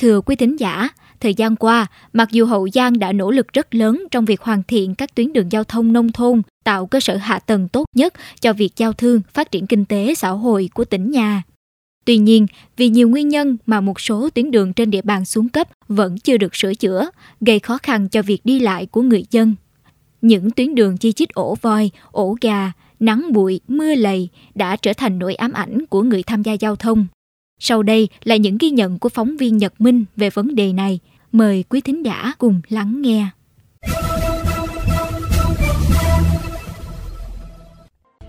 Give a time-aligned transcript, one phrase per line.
[0.00, 0.88] Thưa quý thính giả,
[1.20, 4.62] thời gian qua, mặc dù Hậu Giang đã nỗ lực rất lớn trong việc hoàn
[4.62, 8.14] thiện các tuyến đường giao thông nông thôn, tạo cơ sở hạ tầng tốt nhất
[8.40, 11.42] cho việc giao thương, phát triển kinh tế xã hội của tỉnh nhà.
[12.04, 15.48] Tuy nhiên, vì nhiều nguyên nhân mà một số tuyến đường trên địa bàn xuống
[15.48, 17.10] cấp vẫn chưa được sửa chữa,
[17.40, 19.54] gây khó khăn cho việc đi lại của người dân.
[20.22, 24.92] Những tuyến đường chi chít ổ voi, ổ gà, nắng bụi, mưa lầy đã trở
[24.92, 27.06] thành nỗi ám ảnh của người tham gia giao thông.
[27.62, 31.00] Sau đây là những ghi nhận của phóng viên Nhật Minh về vấn đề này.
[31.32, 33.26] Mời quý thính giả cùng lắng nghe.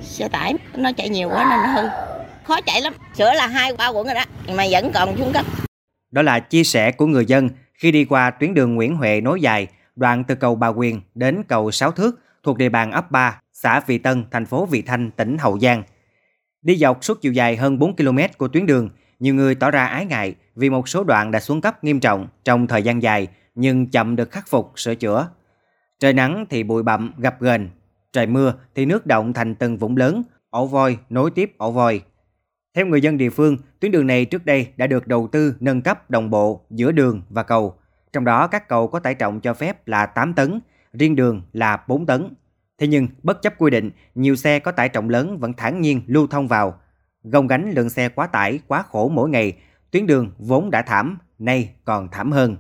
[0.02, 1.88] Xe tải nó chạy nhiều quá nên nó hư.
[2.44, 2.94] Khó chạy lắm.
[3.18, 4.24] Sửa là hai ba quận rồi đó,
[4.56, 5.46] mà vẫn còn xuống cấp.
[6.12, 9.42] Đó là chia sẻ của người dân khi đi qua tuyến đường Nguyễn Huệ nối
[9.42, 13.40] dài, đoạn từ cầu Bà Quyền đến cầu Sáu Thước thuộc địa bàn ấp 3,
[13.54, 15.84] xã Vị Tân, thành phố Vị Thanh, tỉnh Hậu Giang.
[16.62, 18.90] Đi dọc suốt chiều dài hơn 4 km của tuyến đường,
[19.22, 22.28] nhiều người tỏ ra ái ngại vì một số đoạn đã xuống cấp nghiêm trọng
[22.44, 25.30] trong thời gian dài nhưng chậm được khắc phục, sửa chữa.
[26.00, 27.70] Trời nắng thì bụi bặm gập ghềnh,
[28.14, 32.02] trời mưa thì nước động thành từng vũng lớn, ổ voi nối tiếp ổ voi.
[32.74, 35.82] Theo người dân địa phương, tuyến đường này trước đây đã được đầu tư nâng
[35.82, 37.76] cấp đồng bộ giữa đường và cầu.
[38.14, 40.60] Trong đó các cầu có tải trọng cho phép là 8 tấn,
[40.94, 42.34] riêng đường là 4 tấn.
[42.78, 46.02] Thế nhưng, bất chấp quy định, nhiều xe có tải trọng lớn vẫn thản nhiên
[46.08, 46.80] lưu thông vào,
[47.24, 49.54] gồng gánh lượng xe quá tải, quá khổ mỗi ngày,
[49.92, 52.58] tuyến đường vốn đã thảm, nay còn thảm hơn.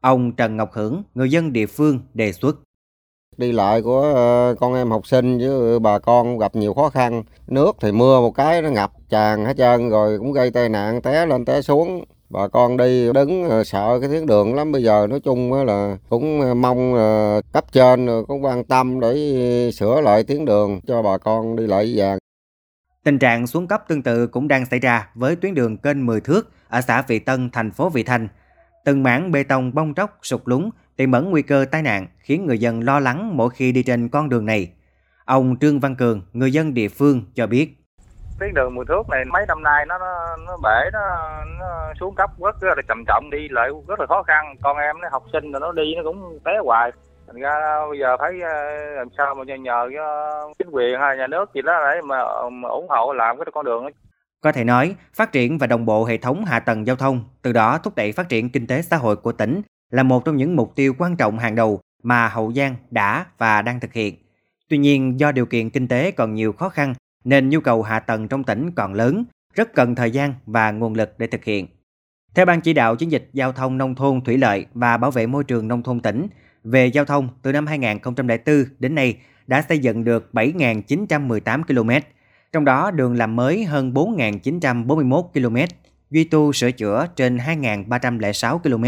[0.00, 2.56] Ông Trần Ngọc Hưởng, người dân địa phương đề xuất.
[3.36, 6.88] Đi lại của ờ, con em học sinh với ờ, bà con gặp nhiều khó
[6.88, 7.22] khăn.
[7.46, 11.02] Nước thì mưa một cái nó ngập tràn hết trơn rồi cũng gây tai nạn
[11.02, 12.04] té lên té xuống.
[12.30, 14.72] Bà con đi đứng ờ, sợ cái tuyến đường lắm.
[14.72, 16.94] Bây giờ nói chung là cũng mong
[17.52, 21.94] cấp trên cũng quan tâm để sửa lại tuyến đường cho bà con đi lại
[21.94, 22.18] dàng
[23.04, 26.20] Tình trạng xuống cấp tương tự cũng đang xảy ra với tuyến đường kênh 10
[26.20, 28.28] thước ở xã Vị Tân, thành phố Vị Thanh.
[28.84, 32.46] Từng mảng bê tông bong tróc, sụt lún, tiềm ẩn nguy cơ tai nạn khiến
[32.46, 34.72] người dân lo lắng mỗi khi đi trên con đường này.
[35.24, 37.76] Ông Trương Văn Cường, người dân địa phương cho biết.
[38.40, 41.00] Tuyến đường 10 thước này mấy năm nay nó nó, nó bể nó,
[41.58, 44.54] nó xuống cấp rất, rất là trầm trọng đi lại rất là khó khăn.
[44.62, 46.92] Con em nó học sinh rồi nó đi nó cũng té hoài
[47.26, 47.52] thành ra
[47.90, 51.54] bây giờ phải ờ, làm sao mà nhờ, nhờ ờ, chính quyền hay nhà nước
[51.54, 52.16] gì đó để mà,
[52.52, 53.90] mà ủng hộ làm cái con đường đó.
[54.40, 57.52] Có thể nói, phát triển và đồng bộ hệ thống hạ tầng giao thông, từ
[57.52, 60.56] đó thúc đẩy phát triển kinh tế xã hội của tỉnh là một trong những
[60.56, 64.14] mục tiêu quan trọng hàng đầu mà Hậu Giang đã và đang thực hiện.
[64.68, 66.94] Tuy nhiên, do điều kiện kinh tế còn nhiều khó khăn
[67.24, 69.24] nên nhu cầu hạ tầng trong tỉnh còn lớn,
[69.54, 71.66] rất cần thời gian và nguồn lực để thực hiện.
[72.34, 75.26] Theo Ban chỉ đạo chiến dịch giao thông nông thôn thủy lợi và bảo vệ
[75.26, 76.26] môi trường nông thôn tỉnh,
[76.64, 81.90] về giao thông từ năm 2004 đến nay đã xây dựng được 7.918 km,
[82.52, 85.56] trong đó đường làm mới hơn 4.941 km,
[86.10, 88.84] duy tu sửa chữa trên 2.306 km.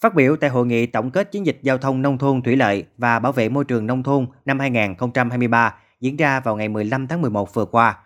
[0.00, 2.84] Phát biểu tại hội nghị tổng kết chiến dịch giao thông nông thôn thủy lợi
[2.98, 7.22] và bảo vệ môi trường nông thôn năm 2023 diễn ra vào ngày 15 tháng
[7.22, 7.98] 11 vừa qua,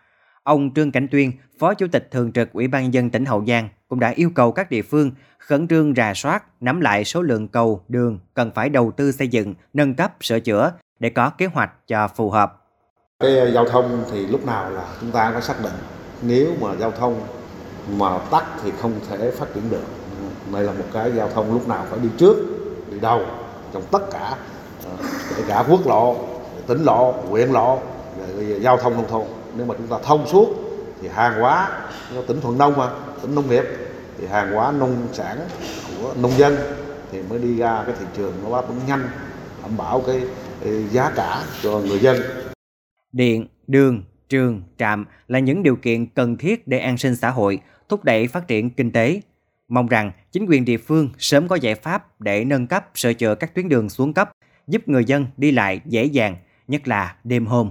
[0.42, 3.68] ông Trương Cảnh Tuyên, Phó Chủ tịch Thường trực Ủy ban dân tỉnh Hậu Giang
[3.88, 7.48] cũng đã yêu cầu các địa phương khẩn trương rà soát, nắm lại số lượng
[7.48, 11.46] cầu, đường cần phải đầu tư xây dựng, nâng cấp, sửa chữa để có kế
[11.46, 12.56] hoạch cho phù hợp.
[13.20, 15.72] Cái ờ, giao thông thì lúc nào là chúng ta phải xác định
[16.22, 17.20] nếu mà giao thông
[17.96, 19.84] mà tắt thì không thể phát triển được.
[20.52, 22.36] Đây là một cái giao thông lúc nào phải đi trước,
[22.92, 23.22] đi đầu
[23.72, 24.36] trong tất cả
[24.84, 24.96] ờ,
[25.36, 26.16] kể cả quốc lộ,
[26.66, 27.80] tỉnh lộ, huyện lộ,
[28.60, 29.26] giao thông nông thôn.
[29.56, 30.54] Nếu mà chúng ta thông suốt
[31.02, 31.80] thì hàng hóa
[32.14, 32.90] do tỉnh thuận nông mà
[33.22, 33.64] tỉnh nông nghiệp
[34.18, 35.38] thì hàng hóa nông sản
[35.98, 36.56] của nông dân
[37.12, 39.08] thì mới đi ra cái thị trường nó đáp ứng nhanh
[39.62, 40.20] đảm bảo cái,
[40.64, 42.16] cái giá cả cho người dân.
[43.12, 47.60] Điện đường trường trạm là những điều kiện cần thiết để an sinh xã hội
[47.88, 49.20] thúc đẩy phát triển kinh tế.
[49.68, 53.34] Mong rằng chính quyền địa phương sớm có giải pháp để nâng cấp sửa chữa
[53.34, 54.30] các tuyến đường xuống cấp
[54.66, 56.36] giúp người dân đi lại dễ dàng
[56.68, 57.70] nhất là đêm hôm.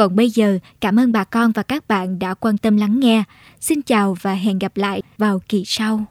[0.00, 3.24] còn bây giờ, cảm ơn bà con và các bạn đã quan tâm lắng nghe.
[3.60, 6.04] Xin chào và hẹn gặp lại vào kỳ sau.